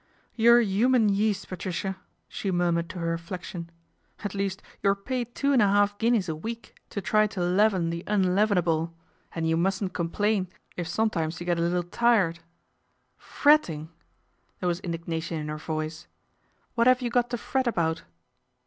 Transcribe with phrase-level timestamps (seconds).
[0.33, 1.95] You're human yeast, Patricia!"
[2.27, 3.69] she rmiF nared to her reflection;
[4.23, 7.91] "at least you're paid wo and a half guineas a week to try to leaven
[7.91, 8.95] he unleavenable,
[9.35, 11.83] and you musn t complain if 240 PATRICIA BRENT, SPINSTER sometimes you get a little
[11.83, 12.39] tired.
[13.15, 13.89] Fretting!"
[14.59, 16.07] There was indignation in her voice."
[16.73, 18.01] What have you got to fret about